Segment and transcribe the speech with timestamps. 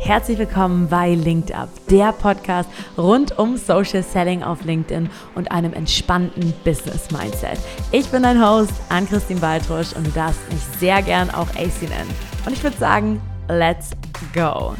[0.00, 5.72] Herzlich willkommen bei Linked Up, der Podcast rund um Social Selling auf LinkedIn und einem
[5.72, 7.58] entspannten Business Mindset.
[7.90, 12.14] Ich bin dein Host, Ann-Christine Baltrusch und du darfst mich sehr gern auch AC nennen.
[12.46, 13.90] Und ich würde sagen, let's
[14.32, 14.74] go!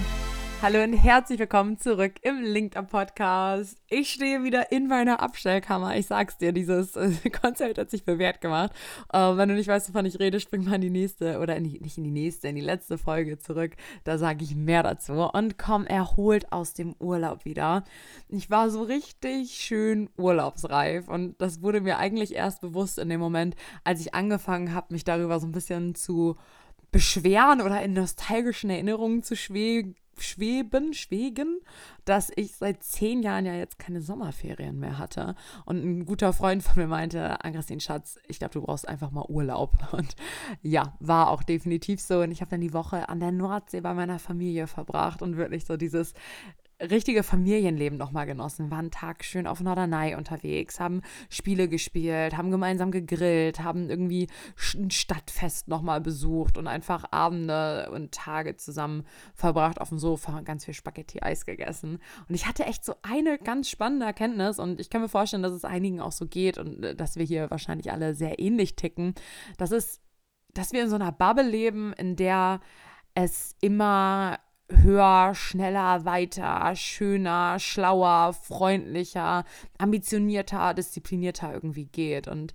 [0.61, 3.79] Hallo und herzlich willkommen zurück im LinkedIn Podcast.
[3.89, 5.97] Ich stehe wieder in meiner Abstellkammer.
[5.97, 6.95] Ich sag's dir, dieses
[7.41, 8.73] Konzept hat sich bewährt gemacht.
[9.13, 11.63] Äh, wenn du nicht weißt, wovon ich rede, spring mal in die nächste oder in
[11.63, 13.77] die, nicht in die nächste, in die letzte Folge zurück.
[14.03, 15.13] Da sage ich mehr dazu.
[15.33, 17.85] Und komm erholt aus dem Urlaub wieder.
[18.29, 23.21] Ich war so richtig schön urlaubsreif und das wurde mir eigentlich erst bewusst in dem
[23.21, 26.35] Moment, als ich angefangen habe, mich darüber so ein bisschen zu
[26.91, 31.61] beschweren oder in nostalgischen Erinnerungen zu schweben schweben, schwegen,
[32.05, 35.35] dass ich seit zehn Jahren ja jetzt keine Sommerferien mehr hatte.
[35.65, 39.27] Und ein guter Freund von mir meinte, Angrestin Schatz, ich glaube, du brauchst einfach mal
[39.29, 39.77] Urlaub.
[39.93, 40.17] Und
[40.63, 42.21] ja, war auch definitiv so.
[42.21, 45.65] Und ich habe dann die Woche an der Nordsee bei meiner Familie verbracht und wirklich
[45.65, 46.15] so dieses
[46.81, 48.71] richtige Familienleben nochmal genossen.
[48.71, 54.29] Waren einen Tag schön auf Norderney unterwegs, haben Spiele gespielt, haben gemeinsam gegrillt, haben irgendwie
[54.75, 59.05] ein Stadtfest nochmal besucht und einfach Abende und Tage zusammen
[59.35, 61.99] verbracht auf dem Sofa und ganz viel Spaghetti-Eis gegessen.
[62.29, 65.53] Und ich hatte echt so eine ganz spannende Erkenntnis und ich kann mir vorstellen, dass
[65.53, 69.15] es einigen auch so geht und äh, dass wir hier wahrscheinlich alle sehr ähnlich ticken.
[69.57, 70.01] Das ist,
[70.55, 72.61] dass wir in so einer Bubble leben, in der
[73.15, 74.39] es immer
[74.71, 79.45] höher, schneller, weiter, schöner, schlauer, freundlicher,
[79.79, 82.29] ambitionierter, disziplinierter irgendwie geht.
[82.29, 82.55] Und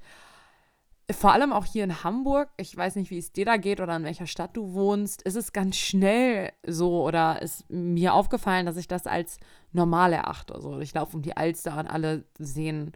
[1.12, 3.96] vor allem auch hier in Hamburg, ich weiß nicht, wie es dir da geht oder
[3.96, 8.78] in welcher Stadt du wohnst, ist es ganz schnell so oder ist mir aufgefallen, dass
[8.78, 9.38] ich das als
[9.72, 10.56] normal erachte.
[10.56, 12.94] Also ich laufe um die Alster und alle sehen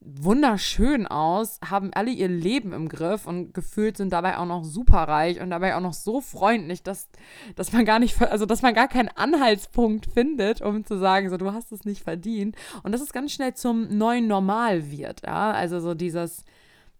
[0.00, 5.40] wunderschön aus, haben alle ihr Leben im Griff und gefühlt sind dabei auch noch superreich
[5.40, 7.08] und dabei auch noch so freundlich, dass,
[7.54, 11.36] dass man gar nicht, also dass man gar keinen Anhaltspunkt findet, um zu sagen, so
[11.36, 12.56] du hast es nicht verdient.
[12.82, 15.52] Und das ist ganz schnell zum neuen Normal wird, ja.
[15.52, 16.44] Also so dieses,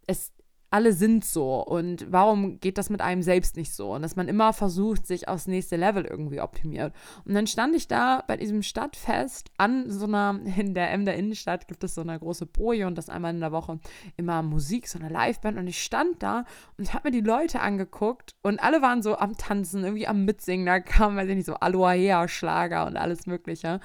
[0.06, 0.31] es,
[0.72, 3.92] alle sind so und warum geht das mit einem selbst nicht so?
[3.92, 6.94] Und dass man immer versucht, sich aufs nächste Level irgendwie optimiert.
[7.25, 11.66] Und dann stand ich da bei diesem Stadtfest an so einer, in der Emder Innenstadt
[11.66, 13.81] gibt es so eine große Boje und das einmal in der Woche
[14.16, 15.58] immer Musik, so eine Liveband.
[15.58, 16.44] Und ich stand da
[16.78, 20.66] und habe mir die Leute angeguckt und alle waren so am Tanzen, irgendwie am Mitsingen.
[20.66, 23.81] Da kam, weiß ich nicht, so Aloha-Schlager und alles Mögliche.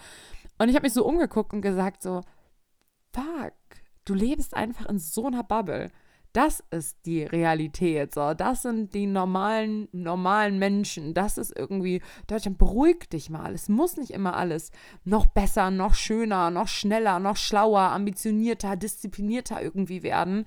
[0.59, 2.22] Und ich habe mich so umgeguckt und gesagt so,
[3.12, 3.53] fuck,
[4.06, 5.90] du lebst einfach in so einer Bubble.
[6.35, 8.13] Das ist die Realität.
[8.13, 8.34] So.
[8.34, 11.13] Das sind die normalen, normalen Menschen.
[11.13, 13.53] Das ist irgendwie, Deutschland, beruhig dich mal.
[13.53, 14.72] Es muss nicht immer alles
[15.06, 20.46] noch besser, noch schöner, noch schneller, noch schlauer, ambitionierter, disziplinierter irgendwie werden,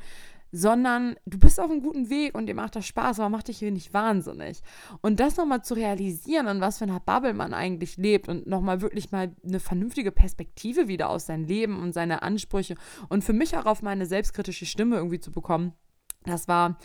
[0.52, 3.58] sondern du bist auf einem guten Weg und dir macht das Spaß, aber macht dich
[3.58, 4.60] hier nicht wahnsinnig.
[5.00, 8.80] Und das nochmal zu realisieren, in was für einer Bubble man eigentlich lebt und nochmal
[8.80, 12.76] wirklich mal eine vernünftige Perspektive wieder aus seinem Leben und seine Ansprüche
[13.08, 15.72] und für mich auch auf meine selbstkritische Stimme irgendwie zu bekommen,
[16.24, 16.78] das war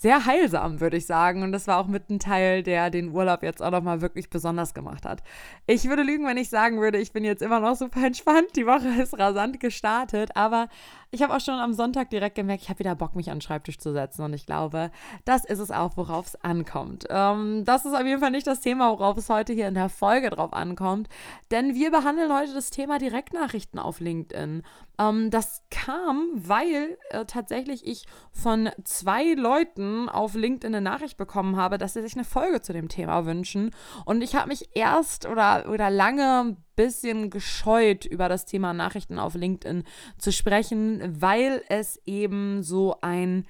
[0.00, 1.42] sehr heilsam, würde ich sagen.
[1.42, 4.72] Und das war auch mit ein Teil, der den Urlaub jetzt auch nochmal wirklich besonders
[4.72, 5.22] gemacht hat.
[5.66, 8.56] Ich würde lügen, wenn ich sagen würde, ich bin jetzt immer noch super entspannt.
[8.56, 10.68] Die Woche ist rasant gestartet, aber
[11.12, 13.40] ich habe auch schon am Sonntag direkt gemerkt, ich habe wieder Bock, mich an den
[13.40, 14.22] Schreibtisch zu setzen.
[14.22, 14.92] Und ich glaube,
[15.24, 17.06] das ist es auch, worauf es ankommt.
[17.10, 19.88] Ähm, das ist auf jeden Fall nicht das Thema, worauf es heute hier in der
[19.88, 21.08] Folge drauf ankommt.
[21.50, 24.62] Denn wir behandeln heute das Thema Direktnachrichten auf LinkedIn.
[24.98, 31.56] Ähm, das kam, weil äh, tatsächlich ich von zwei Leuten auf LinkedIn eine Nachricht bekommen
[31.56, 33.72] habe, dass sie sich eine Folge zu dem Thema wünschen.
[34.04, 39.34] Und ich habe mich erst oder, oder lange bisschen gescheut, über das Thema Nachrichten auf
[39.34, 39.84] LinkedIn
[40.18, 43.44] zu sprechen, weil es eben so ein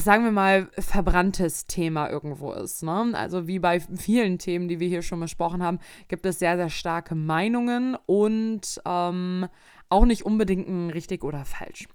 [0.00, 2.82] sagen wir mal, verbranntes Thema irgendwo ist.
[2.82, 3.12] Ne?
[3.14, 5.78] Also wie bei vielen Themen, die wir hier schon besprochen haben,
[6.08, 9.46] gibt es sehr, sehr starke Meinungen und ähm,
[9.88, 11.86] auch nicht unbedingt ein richtig oder falsch.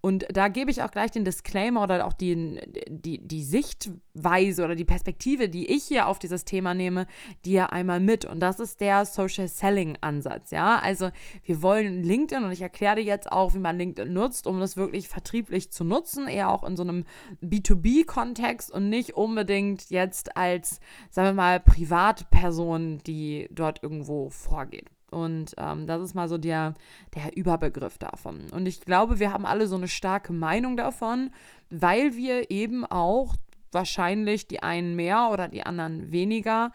[0.00, 4.74] Und da gebe ich auch gleich den Disclaimer oder auch die, die, die Sichtweise oder
[4.74, 7.06] die Perspektive, die ich hier auf dieses Thema nehme,
[7.44, 8.24] dir einmal mit.
[8.24, 10.50] Und das ist der Social Selling Ansatz.
[10.50, 11.10] Ja, also
[11.44, 14.76] wir wollen LinkedIn und ich erkläre dir jetzt auch, wie man LinkedIn nutzt, um das
[14.76, 17.04] wirklich vertrieblich zu nutzen, eher auch in so einem
[17.42, 20.80] B2B-Kontext und nicht unbedingt jetzt als,
[21.10, 24.90] sagen wir mal, Privatperson, die dort irgendwo vorgeht.
[25.10, 26.74] Und ähm, das ist mal so der,
[27.14, 28.46] der Überbegriff davon.
[28.52, 31.30] Und ich glaube, wir haben alle so eine starke Meinung davon,
[31.70, 33.34] weil wir eben auch
[33.72, 36.72] wahrscheinlich die einen mehr oder die anderen weniger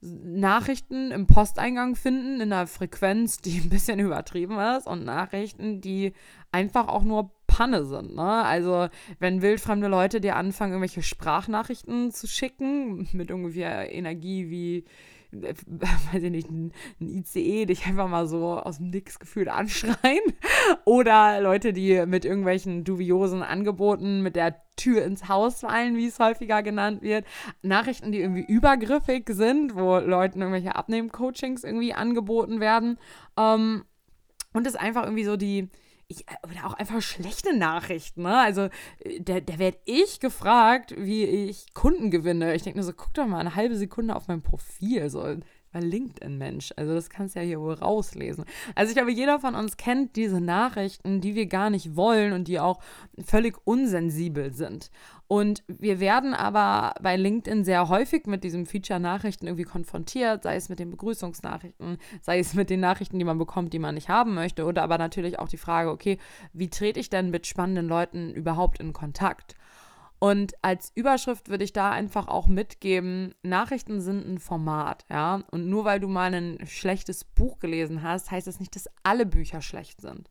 [0.00, 6.12] Nachrichten im Posteingang finden in einer Frequenz, die ein bisschen übertrieben ist und Nachrichten, die
[6.52, 8.14] einfach auch nur Panne sind.
[8.14, 8.44] Ne?
[8.44, 8.88] Also
[9.18, 14.84] wenn wildfremde Leute dir anfangen, irgendwelche Sprachnachrichten zu schicken mit ungefähr Energie wie
[16.12, 20.22] weiß ich nicht, ein, ICE dich einfach mal so aus dem Nix gefühlt anschreien.
[20.84, 26.18] Oder Leute, die mit irgendwelchen dubiosen Angeboten mit der Tür ins Haus fallen, wie es
[26.18, 27.24] häufiger genannt wird.
[27.62, 32.98] Nachrichten, die irgendwie übergriffig sind, wo Leuten irgendwelche Abnehmen-Coachings irgendwie angeboten werden.
[33.38, 33.84] Ähm,
[34.52, 35.68] und es einfach irgendwie so die,
[36.08, 38.22] ich, oder auch einfach schlechte Nachrichten.
[38.22, 38.38] Ne?
[38.38, 38.68] Also,
[39.00, 42.54] äh, da, da werde ich gefragt, wie ich Kunden gewinne.
[42.54, 45.10] Ich denke mir so, guck doch mal eine halbe Sekunde auf mein Profil.
[45.10, 45.36] So,
[45.84, 46.72] LinkedIn-Mensch.
[46.76, 48.44] Also das kannst du ja hier wohl rauslesen.
[48.74, 52.48] Also ich glaube, jeder von uns kennt diese Nachrichten, die wir gar nicht wollen und
[52.48, 52.80] die auch
[53.24, 54.90] völlig unsensibel sind.
[55.28, 60.54] Und wir werden aber bei LinkedIn sehr häufig mit diesem Feature Nachrichten irgendwie konfrontiert, sei
[60.54, 64.08] es mit den Begrüßungsnachrichten, sei es mit den Nachrichten, die man bekommt, die man nicht
[64.08, 66.18] haben möchte, oder aber natürlich auch die Frage, okay,
[66.52, 69.56] wie trete ich denn mit spannenden Leuten überhaupt in Kontakt?
[70.26, 75.44] Und als Überschrift würde ich da einfach auch mitgeben, Nachrichten sind ein Format, ja.
[75.52, 79.24] Und nur weil du mal ein schlechtes Buch gelesen hast, heißt das nicht, dass alle
[79.24, 80.28] Bücher schlecht sind.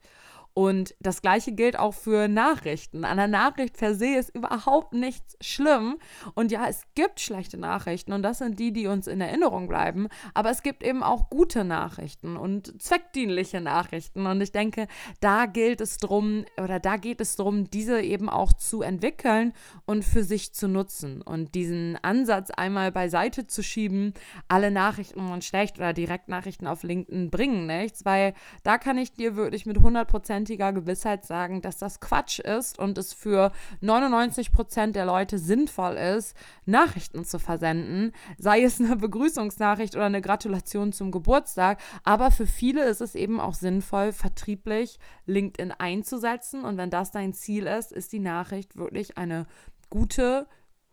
[0.58, 3.04] Und das gleiche gilt auch für Nachrichten.
[3.04, 5.98] An der Nachricht per se ist überhaupt nichts schlimm.
[6.34, 10.08] Und ja, es gibt schlechte Nachrichten und das sind die, die uns in Erinnerung bleiben.
[10.34, 14.26] Aber es gibt eben auch gute Nachrichten und zweckdienliche Nachrichten.
[14.28, 14.88] Und ich denke,
[15.20, 19.52] da gilt es drum oder da geht es darum, diese eben auch zu entwickeln
[19.86, 21.22] und für sich zu nutzen.
[21.22, 24.14] Und diesen Ansatz einmal beiseite zu schieben,
[24.48, 29.36] alle Nachrichten und schlecht oder Direktnachrichten auf LinkedIn bringen nichts, weil da kann ich dir
[29.36, 33.52] wirklich mit 100 Prozent hundertprozentiger Gewissheit sagen, dass das Quatsch ist und es für
[33.82, 40.22] 99 Prozent der Leute sinnvoll ist, Nachrichten zu versenden, sei es eine Begrüßungsnachricht oder eine
[40.22, 41.80] Gratulation zum Geburtstag.
[42.04, 46.64] Aber für viele ist es eben auch sinnvoll, vertrieblich LinkedIn einzusetzen.
[46.64, 49.46] Und wenn das dein Ziel ist, ist die Nachricht wirklich eine
[49.90, 50.48] gute,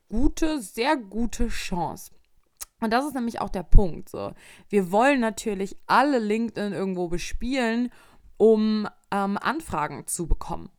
[0.08, 2.12] gute, sehr gute Chance.
[2.80, 4.08] Und das ist nämlich auch der Punkt.
[4.08, 4.32] So.
[4.68, 7.90] Wir wollen natürlich alle LinkedIn irgendwo bespielen,
[8.38, 10.70] um ähm, Anfragen zu bekommen.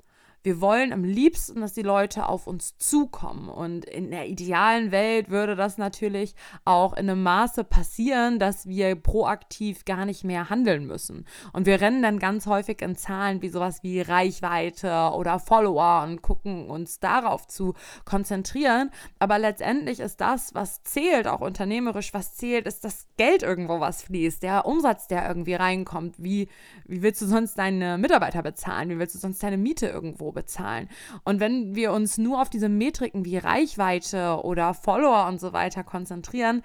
[0.43, 3.47] Wir wollen am liebsten, dass die Leute auf uns zukommen.
[3.47, 6.35] Und in der idealen Welt würde das natürlich
[6.65, 11.25] auch in einem Maße passieren, dass wir proaktiv gar nicht mehr handeln müssen.
[11.53, 16.21] Und wir rennen dann ganz häufig in Zahlen wie sowas wie Reichweite oder Follower und
[16.21, 17.73] gucken uns darauf zu
[18.03, 18.91] konzentrieren.
[19.19, 24.03] Aber letztendlich ist das, was zählt, auch unternehmerisch, was zählt, ist das Geld irgendwo, was
[24.03, 26.21] fließt, der Umsatz, der irgendwie reinkommt.
[26.21, 26.49] Wie,
[26.85, 28.89] wie willst du sonst deine Mitarbeiter bezahlen?
[28.89, 30.89] Wie willst du sonst deine Miete irgendwo bezahlen.
[31.23, 35.83] Und wenn wir uns nur auf diese Metriken wie Reichweite oder Follower und so weiter
[35.83, 36.61] konzentrieren,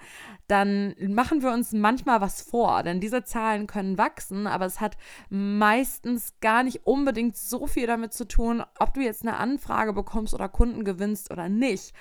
[0.47, 2.83] dann machen wir uns manchmal was vor.
[2.83, 4.97] Denn diese Zahlen können wachsen, aber es hat
[5.29, 10.33] meistens gar nicht unbedingt so viel damit zu tun, ob du jetzt eine Anfrage bekommst
[10.33, 11.93] oder Kunden gewinnst oder nicht.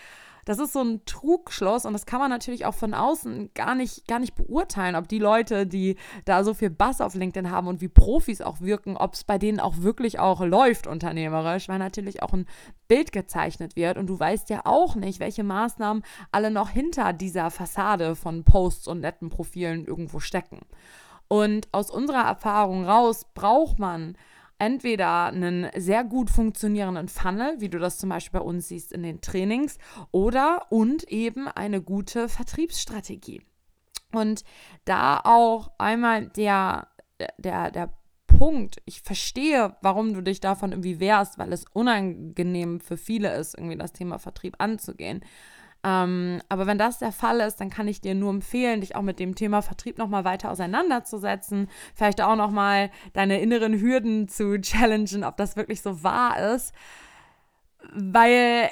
[0.49, 4.09] Das ist so ein Trugschluss und das kann man natürlich auch von außen gar nicht,
[4.09, 7.83] gar nicht beurteilen, ob die Leute, die da so viel Bass auf LinkedIn haben und
[7.83, 12.23] wie Profis auch wirken, ob es bei denen auch wirklich auch läuft unternehmerisch, weil natürlich
[12.23, 12.47] auch ein
[12.89, 16.03] Bild gezeichnet wird und du weißt ja auch nicht, welche Maßnahmen
[16.33, 20.61] alle noch hinter dieser Fassade von Posts und netten Profilen irgendwo stecken.
[21.29, 24.17] Und aus unserer Erfahrung raus braucht man
[24.59, 29.03] entweder einen sehr gut funktionierenden Funnel, wie du das zum Beispiel bei uns siehst in
[29.03, 29.79] den Trainings,
[30.11, 33.43] oder und eben eine gute Vertriebsstrategie.
[34.13, 34.43] Und
[34.85, 36.89] da auch einmal der,
[37.39, 37.93] der, der
[38.27, 43.55] Punkt, ich verstehe, warum du dich davon irgendwie wehrst, weil es unangenehm für viele ist,
[43.55, 45.25] irgendwie das Thema Vertrieb anzugehen.
[45.89, 49.03] Ähm, aber wenn das der Fall ist, dann kann ich dir nur empfehlen, dich auch
[49.03, 51.69] mit dem Thema Vertrieb nochmal weiter auseinanderzusetzen.
[51.95, 56.75] Vielleicht auch nochmal deine inneren Hürden zu challengen, ob das wirklich so wahr ist.
[57.95, 58.71] Weil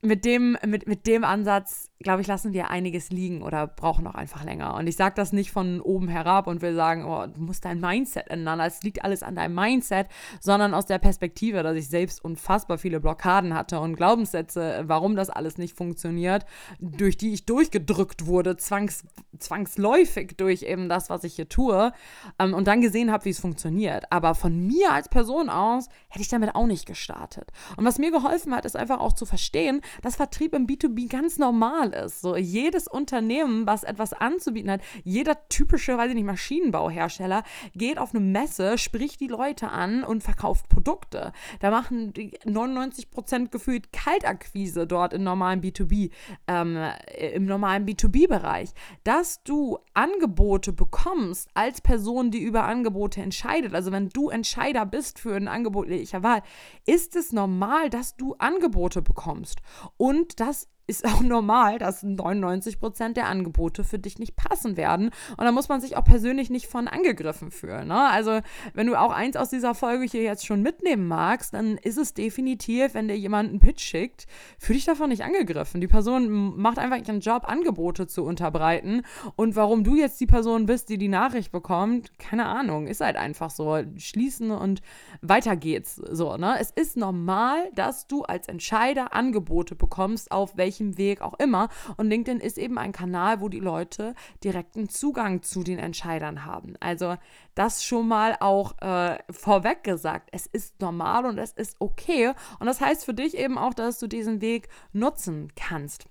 [0.00, 4.14] mit dem, mit, mit dem Ansatz, glaube ich, lassen wir einiges liegen oder brauchen auch
[4.14, 4.74] einfach länger.
[4.74, 7.80] Und ich sage das nicht von oben herab und will sagen, oh, du musst dein
[7.80, 10.08] Mindset ändern, es liegt alles an deinem Mindset,
[10.40, 15.30] sondern aus der Perspektive, dass ich selbst unfassbar viele Blockaden hatte und Glaubenssätze, warum das
[15.30, 16.44] alles nicht funktioniert,
[16.78, 19.04] durch die ich durchgedrückt wurde, zwangs,
[19.38, 21.92] zwangsläufig durch eben das, was ich hier tue,
[22.38, 24.10] ähm, und dann gesehen habe, wie es funktioniert.
[24.10, 27.50] Aber von mir als Person aus hätte ich damit auch nicht gestartet.
[27.76, 31.38] Und was mir geholfen hat, ist einfach auch zu verstehen, dass Vertrieb im B2B ganz
[31.38, 32.20] normal ist.
[32.20, 37.42] So jedes Unternehmen, was etwas anzubieten hat, jeder typische, weiß ich nicht, Maschinenbauhersteller
[37.74, 41.32] geht auf eine Messe, spricht die Leute an und verkauft Produkte.
[41.60, 46.10] Da machen die 99 Prozent gefühlt Kaltakquise dort im normalen B2B,
[46.46, 46.78] ähm,
[47.18, 48.70] im normalen B2B-Bereich.
[49.04, 55.18] Dass du Angebote bekommst als Person, die über Angebote entscheidet, also wenn du Entscheider bist
[55.18, 56.42] für ein Angebot jeglicher Wahl,
[56.86, 59.60] ist es normal, dass du Angebote bekommst.
[59.96, 65.10] Und das ist auch normal, dass 99 Prozent der Angebote für dich nicht passen werden.
[65.36, 67.88] Und da muss man sich auch persönlich nicht von angegriffen fühlen.
[67.88, 68.08] Ne?
[68.10, 68.40] Also,
[68.74, 72.14] wenn du auch eins aus dieser Folge hier jetzt schon mitnehmen magst, dann ist es
[72.14, 74.26] definitiv, wenn dir jemand einen Pitch schickt,
[74.58, 75.80] fühl dich davon nicht angegriffen.
[75.80, 79.02] Die Person macht einfach ihren Job, Angebote zu unterbreiten.
[79.36, 83.16] Und warum du jetzt die Person bist, die die Nachricht bekommt, keine Ahnung, ist halt
[83.16, 83.82] einfach so.
[83.96, 84.82] Schließen und
[85.22, 85.96] weiter geht's.
[85.96, 86.56] So, ne?
[86.60, 91.68] Es ist normal, dass du als Entscheider Angebote bekommst, auf welche welchem Weg auch immer.
[91.96, 96.74] Und LinkedIn ist eben ein Kanal, wo die Leute direkten Zugang zu den Entscheidern haben.
[96.80, 97.16] Also
[97.54, 100.30] das schon mal auch äh, vorweg gesagt.
[100.32, 102.32] Es ist normal und es ist okay.
[102.58, 106.06] Und das heißt für dich eben auch, dass du diesen Weg nutzen kannst.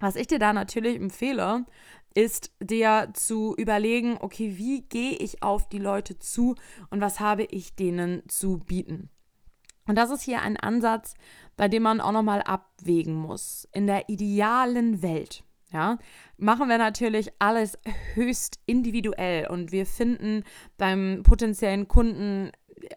[0.00, 1.64] Was ich dir da natürlich empfehle,
[2.14, 6.56] ist dir zu überlegen, okay, wie gehe ich auf die Leute zu
[6.90, 9.08] und was habe ich denen zu bieten.
[9.86, 11.14] Und das ist hier ein Ansatz,
[11.56, 13.68] bei dem man auch nochmal abwägen muss.
[13.72, 15.98] In der idealen Welt, ja,
[16.36, 17.78] machen wir natürlich alles
[18.14, 20.44] höchst individuell und wir finden
[20.76, 22.52] beim potenziellen Kunden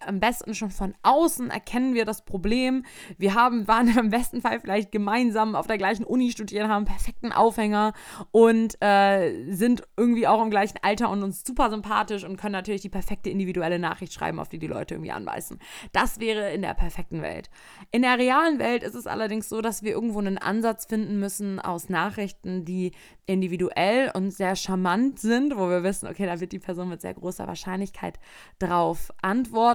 [0.06, 2.86] am besten schon von außen erkennen wir das Problem.
[3.18, 6.86] Wir haben, waren im besten Fall vielleicht gemeinsam auf der gleichen Uni studiert, haben einen
[6.86, 7.94] perfekten Aufhänger
[8.32, 12.82] und äh, sind irgendwie auch im gleichen Alter und uns super sympathisch und können natürlich
[12.82, 15.60] die perfekte individuelle Nachricht schreiben, auf die die Leute irgendwie anbeißen.
[15.92, 17.50] Das wäre in der perfekten Welt.
[17.92, 21.60] In der realen Welt ist es allerdings so, dass wir irgendwo einen Ansatz finden müssen
[21.60, 22.92] aus Nachrichten, die
[23.26, 27.14] individuell und sehr charmant sind, wo wir wissen, okay, da wird die Person mit sehr
[27.14, 28.20] großer Wahrscheinlichkeit
[28.60, 29.75] drauf antworten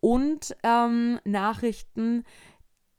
[0.00, 2.24] und ähm, Nachrichten,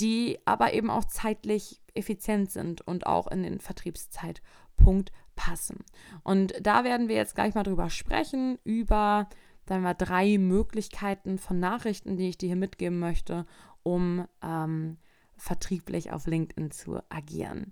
[0.02, 5.80] die aber eben auch zeitlich effizient sind und auch in den Vertriebszeitpunkt passen.
[6.24, 9.30] Und da werden wir jetzt gleich mal drüber sprechen, über
[9.70, 13.46] sagen wir, drei Möglichkeiten von Nachrichten, die ich dir hier mitgeben möchte,
[13.84, 14.98] um ähm,
[15.38, 17.72] vertrieblich auf LinkedIn zu agieren.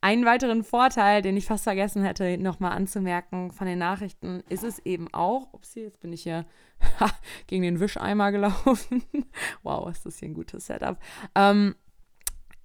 [0.00, 4.78] Einen weiteren Vorteil, den ich fast vergessen hätte, nochmal anzumerken von den Nachrichten, ist es
[4.80, 6.46] eben auch, upsie, jetzt bin ich hier
[7.48, 9.02] gegen den Wischeimer gelaufen.
[9.64, 10.98] wow, ist das hier ein gutes Setup.
[11.34, 11.74] Ähm,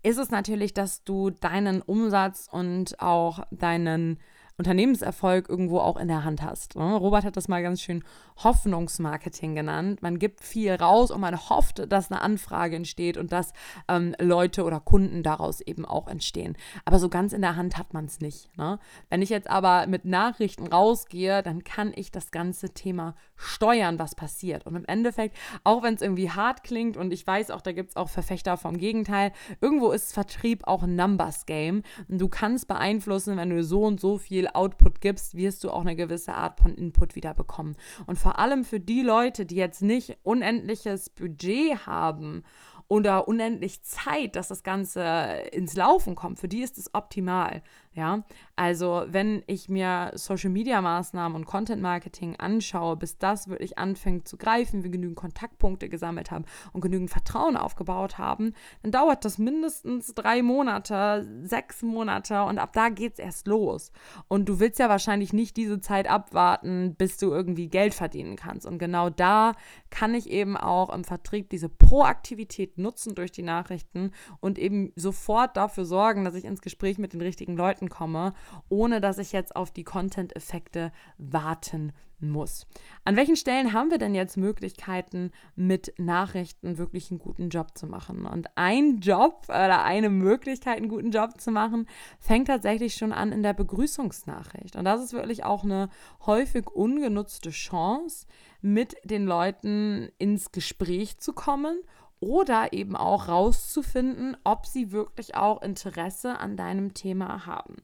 [0.03, 4.19] ist es natürlich, dass du deinen Umsatz und auch deinen
[4.57, 6.75] Unternehmenserfolg irgendwo auch in der Hand hast.
[6.75, 6.95] Ne?
[6.95, 8.03] Robert hat das mal ganz schön
[8.43, 10.03] Hoffnungsmarketing genannt.
[10.03, 13.53] Man gibt viel raus und man hofft, dass eine Anfrage entsteht und dass
[13.87, 16.55] ähm, Leute oder Kunden daraus eben auch entstehen.
[16.85, 18.55] Aber so ganz in der Hand hat man es nicht.
[18.55, 18.79] Ne?
[19.09, 24.13] Wenn ich jetzt aber mit Nachrichten rausgehe, dann kann ich das ganze Thema steuern, was
[24.13, 24.67] passiert.
[24.67, 27.91] Und im Endeffekt, auch wenn es irgendwie hart klingt und ich weiß auch, da gibt
[27.91, 29.31] es auch Verfechter vom Gegenteil,
[29.61, 31.81] irgendwo ist Vertrieb auch ein Numbers Game.
[32.07, 35.69] Und du kannst beeinflussen, wenn du so und so viel viel Output gibst, wirst du
[35.69, 37.75] auch eine gewisse Art von Input wieder bekommen.
[38.05, 42.43] Und vor allem für die Leute, die jetzt nicht unendliches Budget haben
[42.87, 45.03] oder unendlich Zeit, dass das Ganze
[45.51, 47.63] ins Laufen kommt, für die ist es optimal.
[47.95, 48.23] Ja,
[48.55, 54.27] also wenn ich mir Social Media Maßnahmen und Content Marketing anschaue, bis das wirklich anfängt
[54.27, 59.37] zu greifen, wir genügend Kontaktpunkte gesammelt haben und genügend Vertrauen aufgebaut haben, dann dauert das
[59.37, 63.91] mindestens drei Monate, sechs Monate und ab da geht es erst los.
[64.27, 68.65] Und du willst ja wahrscheinlich nicht diese Zeit abwarten, bis du irgendwie Geld verdienen kannst.
[68.65, 69.53] Und genau da
[69.91, 75.55] kann ich eben auch im Vertrieb diese Proaktivität nutzen durch die Nachrichten und eben sofort
[75.57, 78.33] dafür sorgen, dass ich ins Gespräch mit den richtigen Leuten Leuten komme,
[78.69, 82.65] ohne dass ich jetzt auf die Content-Effekte warten muss.
[83.03, 87.85] An welchen Stellen haben wir denn jetzt Möglichkeiten, mit Nachrichten wirklich einen guten Job zu
[87.85, 88.25] machen?
[88.25, 91.85] Und ein Job oder eine Möglichkeit, einen guten Job zu machen,
[92.19, 94.77] fängt tatsächlich schon an in der Begrüßungsnachricht.
[94.77, 95.89] Und das ist wirklich auch eine
[96.25, 98.25] häufig ungenutzte Chance,
[98.61, 101.81] mit den Leuten ins Gespräch zu kommen
[102.23, 107.75] oder eben auch rauszufinden, ob sie wirklich auch Interesse an deinem Thema haben.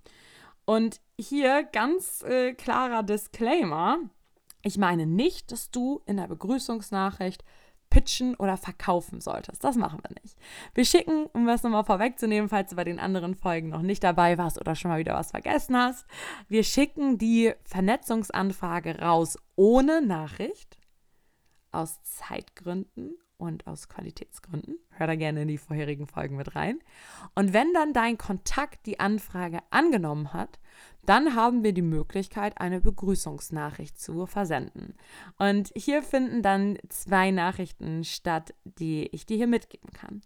[0.65, 3.97] Und hier ganz äh, klarer Disclaimer.
[4.63, 7.43] Ich meine nicht, dass du in der Begrüßungsnachricht
[7.89, 9.63] pitchen oder verkaufen solltest.
[9.63, 10.37] Das machen wir nicht.
[10.73, 14.37] Wir schicken, um das nochmal vorwegzunehmen, falls du bei den anderen Folgen noch nicht dabei
[14.37, 16.05] warst oder schon mal wieder was vergessen hast,
[16.47, 20.77] wir schicken die Vernetzungsanfrage raus ohne Nachricht
[21.71, 24.77] aus Zeitgründen und aus Qualitätsgründen.
[24.91, 26.79] Hör da gerne in die vorherigen Folgen mit rein.
[27.35, 30.59] Und wenn dann dein Kontakt die Anfrage angenommen hat,
[31.05, 34.93] dann haben wir die Möglichkeit, eine Begrüßungsnachricht zu versenden.
[35.37, 40.21] Und hier finden dann zwei Nachrichten statt, die ich dir hier mitgeben kann.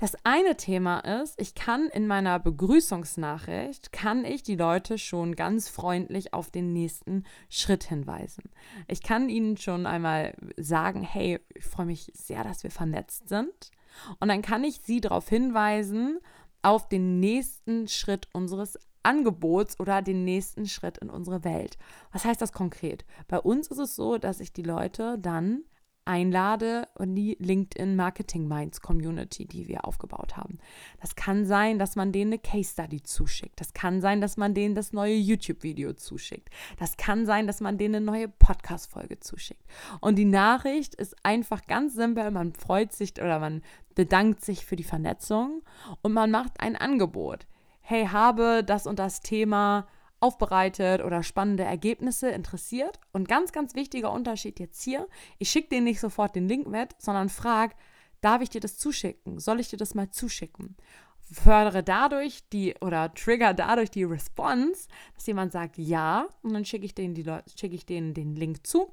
[0.00, 5.68] Das eine Thema ist, ich kann in meiner Begrüßungsnachricht, kann ich die Leute schon ganz
[5.68, 8.44] freundlich auf den nächsten Schritt hinweisen.
[8.88, 13.72] Ich kann ihnen schon einmal sagen, hey, ich freue mich sehr, dass wir vernetzt sind.
[14.20, 16.18] Und dann kann ich sie darauf hinweisen,
[16.62, 21.76] auf den nächsten Schritt unseres Angebots oder den nächsten Schritt in unsere Welt.
[22.10, 23.04] Was heißt das konkret?
[23.28, 25.64] Bei uns ist es so, dass ich die Leute dann
[26.10, 30.58] einlade in die LinkedIn Marketing Minds Community, die wir aufgebaut haben.
[31.00, 33.60] Das kann sein, dass man denen eine Case Study zuschickt.
[33.60, 36.50] Das kann sein, dass man denen das neue YouTube-Video zuschickt.
[36.80, 39.62] Das kann sein, dass man denen eine neue Podcast-Folge zuschickt.
[40.00, 42.32] Und die Nachricht ist einfach ganz simpel.
[42.32, 43.62] Man freut sich oder man
[43.94, 45.62] bedankt sich für die Vernetzung
[46.02, 47.46] und man macht ein Angebot.
[47.82, 49.86] Hey, habe das und das Thema
[50.20, 53.00] aufbereitet oder spannende Ergebnisse interessiert.
[53.12, 55.08] Und ganz, ganz wichtiger Unterschied jetzt hier,
[55.38, 57.74] ich schicke dir nicht sofort den Link mit, sondern frag,
[58.20, 59.38] darf ich dir das zuschicken?
[59.40, 60.76] Soll ich dir das mal zuschicken?
[61.32, 66.84] Fördere dadurch die oder trigger dadurch die Response, dass jemand sagt ja und dann schicke
[66.84, 66.94] ich
[67.56, 68.92] schicke ich denen den Link zu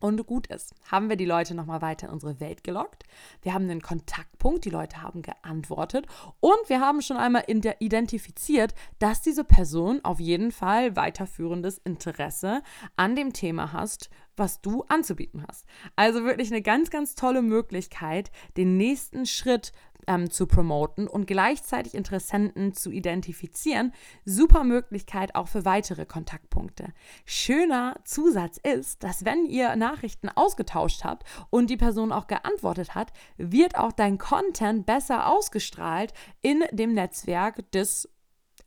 [0.00, 3.04] und gut ist, haben wir die Leute nochmal weiter in unsere Welt gelockt.
[3.42, 6.06] Wir haben einen Kontaktpunkt, die Leute haben geantwortet
[6.40, 12.62] und wir haben schon einmal identifiziert, dass diese Person auf jeden Fall weiterführendes Interesse
[12.96, 15.66] an dem Thema hast, was du anzubieten hast.
[15.96, 19.72] Also wirklich eine ganz, ganz tolle Möglichkeit, den nächsten Schritt
[20.06, 23.92] ähm, zu promoten und gleichzeitig Interessenten zu identifizieren.
[24.24, 26.92] Super Möglichkeit auch für weitere Kontaktpunkte.
[27.24, 33.12] Schöner Zusatz ist, dass wenn ihr Nachrichten ausgetauscht habt und die Person auch geantwortet hat,
[33.36, 38.08] wird auch dein Content besser ausgestrahlt in dem Netzwerk des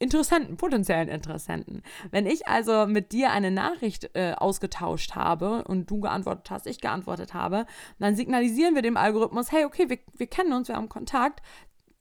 [0.04, 1.82] Interessenten, potenziellen Interessenten.
[2.12, 6.82] Wenn ich also mit dir eine Nachricht äh, ausgetauscht habe und du geantwortet hast, ich
[6.82, 7.66] geantwortet habe,
[8.00, 11.42] dann signalisieren wir dem Algorithmus, hey, okay, wir, wir kennen uns, wir haben Kontakt,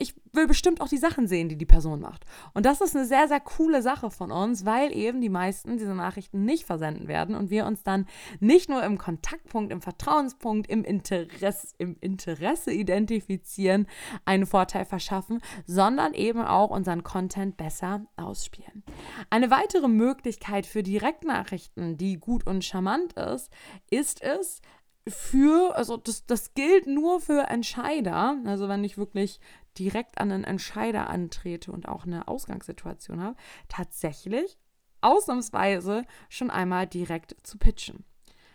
[0.02, 2.24] ich will bestimmt auch die Sachen sehen, die die Person macht.
[2.54, 5.94] Und das ist eine sehr, sehr coole Sache von uns, weil eben die meisten diese
[5.94, 8.06] Nachrichten nicht versenden werden und wir uns dann
[8.40, 13.86] nicht nur im Kontaktpunkt, im Vertrauenspunkt, im Interesse, im Interesse identifizieren,
[14.24, 18.82] einen Vorteil verschaffen, sondern eben auch unseren Content besser ausspielen.
[19.30, 23.50] Eine weitere Möglichkeit für Direktnachrichten, die gut und charmant ist,
[23.90, 24.60] ist es,
[25.08, 29.40] für, also das, das gilt nur für Entscheider, also wenn ich wirklich
[29.78, 33.36] direkt an einen Entscheider antrete und auch eine Ausgangssituation habe,
[33.68, 34.58] tatsächlich
[35.00, 38.04] ausnahmsweise schon einmal direkt zu pitchen.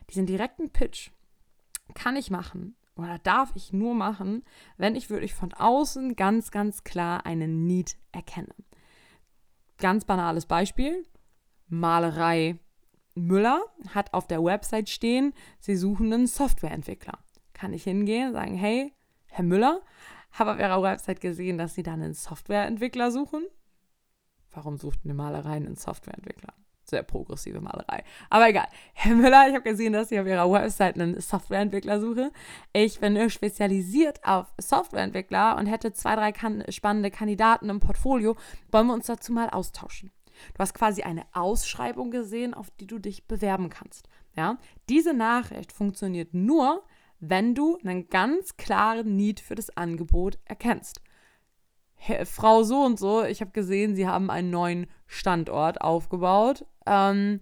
[0.10, 1.12] Diesen direkten Pitch
[1.94, 4.44] kann ich machen oder darf ich nur machen,
[4.78, 8.56] wenn ich wirklich von außen ganz, ganz klar einen Need erkenne.
[9.78, 11.06] Ganz banales Beispiel:
[11.68, 12.60] Malerei
[13.18, 17.20] Müller hat auf der Website stehen, sie suchen einen Softwareentwickler.
[17.54, 18.94] Kann ich hingehen, und sagen, hey,
[19.26, 19.82] Herr Müller,
[20.32, 23.46] habe auf ihrer Website gesehen, dass sie dann einen Softwareentwickler suchen.
[24.52, 26.54] Warum sucht eine Malerei einen Softwareentwickler?
[26.84, 28.04] Sehr progressive Malerei.
[28.30, 28.68] Aber egal.
[28.94, 32.32] Herr Müller, ich habe gesehen, dass Sie auf Ihrer Website einen Softwareentwickler suche.
[32.72, 38.38] Ich bin spezialisiert auf Softwareentwickler und hätte zwei, drei kan spannende Kandidaten im Portfolio.
[38.72, 40.12] Wollen wir uns dazu mal austauschen?
[40.54, 44.08] Du hast quasi eine Ausschreibung gesehen, auf die du dich bewerben kannst.
[44.36, 44.58] Ja?
[44.88, 46.84] Diese Nachricht funktioniert nur,
[47.20, 51.02] wenn du einen ganz klaren Need für das Angebot erkennst.
[52.26, 56.66] Frau so und so, ich habe gesehen, Sie haben einen neuen Standort aufgebaut.
[56.86, 57.42] Ähm,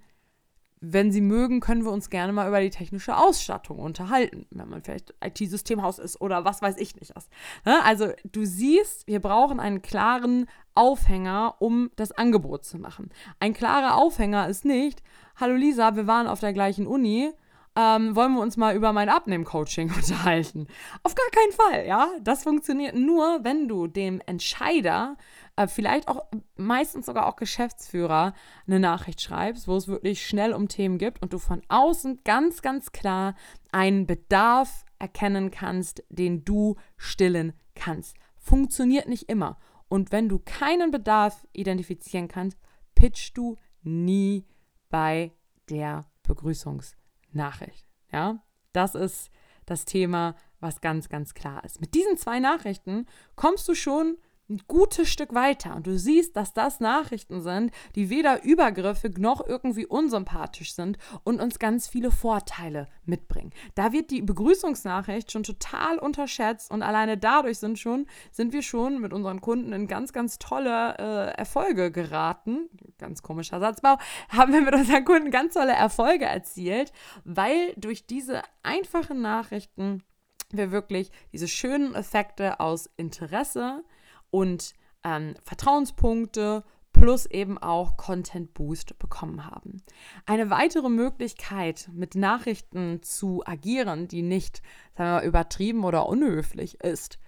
[0.79, 4.81] wenn Sie mögen, können wir uns gerne mal über die technische Ausstattung unterhalten, wenn man
[4.81, 7.27] vielleicht IT-Systemhaus ist oder was weiß ich nicht was.
[7.65, 7.83] Ne?
[7.83, 13.09] Also du siehst, wir brauchen einen klaren Aufhänger, um das Angebot zu machen.
[13.39, 15.01] Ein klarer Aufhänger ist nicht,
[15.37, 17.31] hallo Lisa, wir waren auf der gleichen Uni,
[17.75, 20.67] ähm, wollen wir uns mal über mein Abnehmen-Coaching unterhalten.
[21.03, 22.07] Auf gar keinen Fall, ja.
[22.21, 25.17] Das funktioniert nur, wenn du dem Entscheider,
[25.57, 28.33] äh, vielleicht auch meistens sogar auch Geschäftsführer,
[28.65, 32.61] eine Nachricht schreibst, wo es wirklich schnell um Themen gibt und du von außen ganz,
[32.61, 33.35] ganz klar
[33.71, 38.15] einen Bedarf erkennen kannst, den du stillen kannst.
[38.37, 39.57] Funktioniert nicht immer.
[39.89, 42.57] Und wenn du keinen Bedarf identifizieren kannst,
[42.95, 44.45] pitchst du nie
[44.89, 45.33] bei
[45.69, 46.95] der Begrüßungs-
[47.35, 47.85] Nachricht.
[48.11, 48.43] Ja,
[48.73, 49.29] das ist
[49.65, 51.81] das Thema, was ganz, ganz klar ist.
[51.81, 54.17] Mit diesen zwei Nachrichten kommst du schon
[54.49, 59.45] ein gutes Stück weiter und du siehst, dass das Nachrichten sind, die weder übergriffig noch
[59.45, 63.51] irgendwie unsympathisch sind und uns ganz viele Vorteile mitbringen.
[63.73, 69.01] Da wird die Begrüßungsnachricht schon total unterschätzt und alleine dadurch sind schon sind wir schon
[69.01, 72.69] mit unseren Kunden in ganz ganz tolle äh, Erfolge geraten.
[72.99, 73.97] Ganz komischer Satzbau.
[74.29, 76.91] Haben wir mit unseren Kunden ganz tolle Erfolge erzielt,
[77.23, 80.03] weil durch diese einfachen Nachrichten
[80.51, 83.83] wir wirklich diese schönen Effekte aus Interesse,
[84.31, 89.83] und ähm, Vertrauenspunkte plus eben auch Content Boost bekommen haben.
[90.25, 94.61] Eine weitere Möglichkeit, mit Nachrichten zu agieren, die nicht
[94.95, 97.19] sagen wir mal, übertrieben oder unhöflich ist,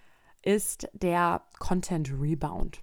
[0.42, 2.80] ist der Content Rebound.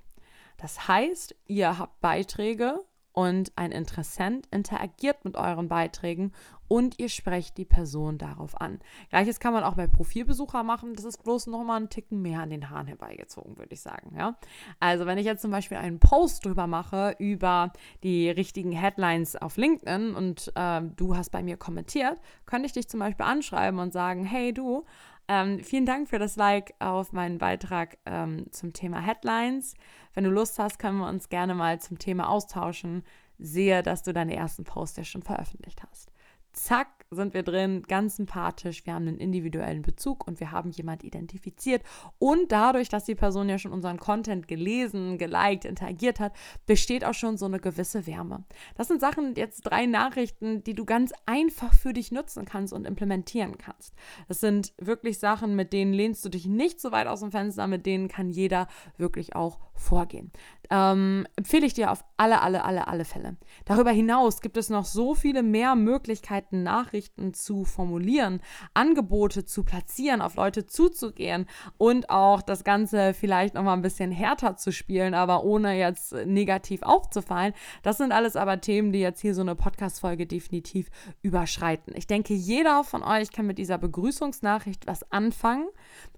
[0.58, 2.80] Das heißt, ihr habt Beiträge
[3.12, 6.32] und ein Interessent interagiert mit euren Beiträgen
[6.68, 8.80] und ihr sprecht die Person darauf an.
[9.10, 10.94] Gleiches kann man auch bei Profilbesucher machen.
[10.94, 14.14] Das ist bloß noch mal einen Ticken mehr an den Haaren herbeigezogen, würde ich sagen.
[14.16, 14.36] Ja?
[14.80, 17.72] Also wenn ich jetzt zum Beispiel einen Post drüber mache über
[18.02, 22.88] die richtigen Headlines auf LinkedIn und äh, du hast bei mir kommentiert, könnte ich dich
[22.88, 24.84] zum Beispiel anschreiben und sagen, hey du,
[25.26, 29.74] ähm, vielen Dank für das Like auf meinen Beitrag ähm, zum Thema Headlines.
[30.12, 33.04] Wenn du Lust hast, können wir uns gerne mal zum Thema austauschen.
[33.38, 36.10] Sehe, dass du deine ersten Posts ja schon veröffentlicht hast.
[36.54, 41.04] Zack, sind wir drin, ganz sympathisch, wir haben einen individuellen Bezug und wir haben jemand
[41.04, 41.82] identifiziert.
[42.18, 46.32] Und dadurch, dass die Person ja schon unseren Content gelesen, geliked, interagiert hat,
[46.66, 48.44] besteht auch schon so eine gewisse Wärme.
[48.76, 52.86] Das sind Sachen, jetzt drei Nachrichten, die du ganz einfach für dich nutzen kannst und
[52.86, 53.94] implementieren kannst.
[54.28, 57.66] Das sind wirklich Sachen, mit denen lehnst du dich nicht so weit aus dem Fenster,
[57.66, 60.32] mit denen kann jeder wirklich auch vorgehen.
[60.70, 63.36] Ähm, empfehle ich dir auf alle, alle, alle, alle Fälle.
[63.64, 68.40] Darüber hinaus gibt es noch so viele mehr Möglichkeiten, Nachrichten zu formulieren,
[68.72, 74.56] Angebote zu platzieren, auf Leute zuzugehen und auch das Ganze vielleicht nochmal ein bisschen härter
[74.56, 77.52] zu spielen, aber ohne jetzt negativ aufzufallen.
[77.82, 80.88] Das sind alles aber Themen, die jetzt hier so eine Podcast-Folge definitiv
[81.20, 81.94] überschreiten.
[81.96, 85.68] Ich denke, jeder von euch kann mit dieser Begrüßungsnachricht was anfangen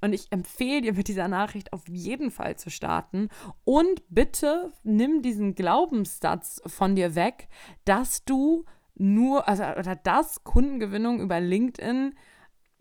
[0.01, 3.29] und ich empfehle dir mit dieser Nachricht auf jeden Fall zu starten
[3.65, 7.49] und bitte nimm diesen Glaubenssatz von dir weg,
[7.85, 12.15] dass du nur, also oder dass Kundengewinnung über LinkedIn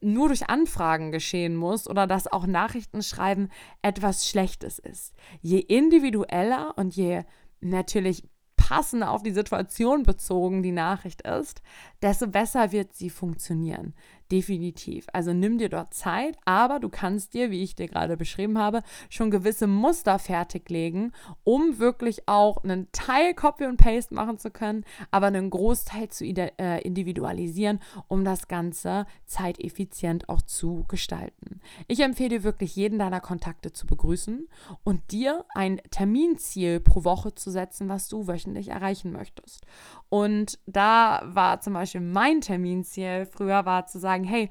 [0.01, 3.49] nur durch Anfragen geschehen muss oder dass auch Nachrichten schreiben
[3.81, 5.13] etwas Schlechtes ist.
[5.41, 7.23] Je individueller und je
[7.59, 8.23] natürlich
[8.55, 11.61] passender auf die Situation bezogen die Nachricht ist,
[12.01, 13.93] desto besser wird sie funktionieren
[14.31, 15.07] definitiv.
[15.13, 18.81] Also nimm dir dort Zeit, aber du kannst dir, wie ich dir gerade beschrieben habe,
[19.09, 24.83] schon gewisse Muster fertiglegen, um wirklich auch einen Teil Copy und Paste machen zu können,
[25.11, 31.61] aber einen Großteil zu äh, individualisieren, um das Ganze zeiteffizient auch zu gestalten.
[31.87, 34.47] Ich empfehle dir wirklich, jeden deiner Kontakte zu begrüßen
[34.83, 39.65] und dir ein Terminziel pro Woche zu setzen, was du wöchentlich erreichen möchtest.
[40.09, 44.49] Und da war zum Beispiel mein Terminziel, früher war zu sagen, hey,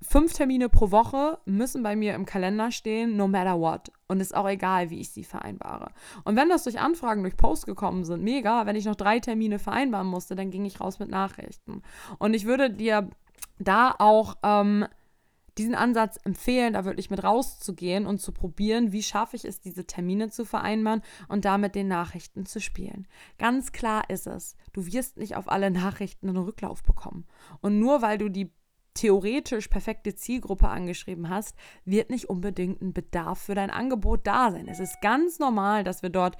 [0.00, 3.90] fünf Termine pro Woche müssen bei mir im Kalender stehen, no matter what.
[4.06, 5.90] Und ist auch egal, wie ich sie vereinbare.
[6.24, 8.66] Und wenn das durch Anfragen, durch Post gekommen sind, mega.
[8.66, 11.82] Wenn ich noch drei Termine vereinbaren musste, dann ging ich raus mit Nachrichten.
[12.18, 13.08] Und ich würde dir
[13.58, 14.86] da auch ähm,
[15.58, 19.84] diesen Ansatz empfehlen, da wirklich mit rauszugehen und zu probieren, wie schaffe ich es, diese
[19.84, 23.08] Termine zu vereinbaren und damit den Nachrichten zu spielen.
[23.38, 27.26] Ganz klar ist es, du wirst nicht auf alle Nachrichten einen Rücklauf bekommen.
[27.60, 28.52] Und nur weil du die
[28.94, 34.68] theoretisch perfekte Zielgruppe angeschrieben hast, wird nicht unbedingt ein Bedarf für dein Angebot da sein.
[34.68, 36.36] Es ist ganz normal, dass wir dort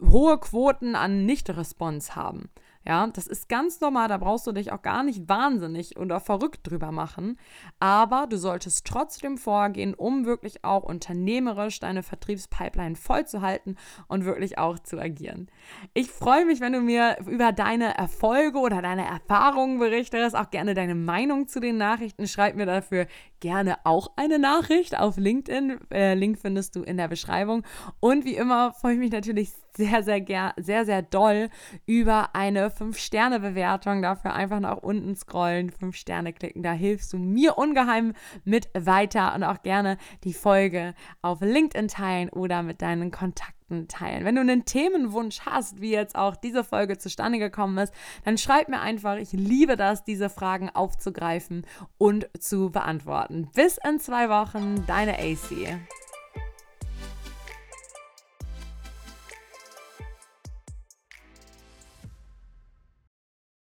[0.00, 2.50] hohe Quoten an Nicht-Response haben.
[2.86, 6.60] Ja, das ist ganz normal, da brauchst du dich auch gar nicht wahnsinnig oder verrückt
[6.62, 7.36] drüber machen.
[7.80, 13.74] Aber du solltest trotzdem vorgehen, um wirklich auch unternehmerisch deine Vertriebspipeline voll zu halten
[14.06, 15.48] und wirklich auch zu agieren.
[15.94, 20.74] Ich freue mich, wenn du mir über deine Erfolge oder deine Erfahrungen berichtest, auch gerne
[20.74, 22.28] deine Meinung zu den Nachrichten.
[22.28, 23.08] Schreib mir dafür
[23.40, 25.78] gerne auch eine Nachricht auf LinkedIn.
[25.90, 27.64] Äh, Link findest du in der Beschreibung.
[27.98, 31.48] Und wie immer freue ich mich natürlich sehr, sehr, sehr, sehr, sehr doll
[31.86, 34.02] über eine 5-Sterne-Bewertung.
[34.02, 36.62] Dafür einfach nach unten scrollen, 5 Sterne klicken.
[36.62, 42.28] Da hilfst du mir ungeheim mit weiter und auch gerne die Folge auf LinkedIn teilen
[42.30, 44.24] oder mit deinen Kontakten teilen.
[44.24, 47.92] Wenn du einen Themenwunsch hast, wie jetzt auch diese Folge zustande gekommen ist,
[48.24, 49.16] dann schreib mir einfach.
[49.16, 51.66] Ich liebe das, diese Fragen aufzugreifen
[51.98, 53.50] und zu beantworten.
[53.54, 55.78] Bis in zwei Wochen, deine AC.